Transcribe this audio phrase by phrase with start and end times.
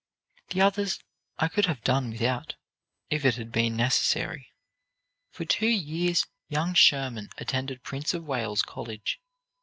[0.49, 0.99] The others
[1.37, 2.55] I could have done without,
[3.11, 4.51] if it had been necessary."
[5.29, 9.21] For two years young Schurman attended Prince of Wales College.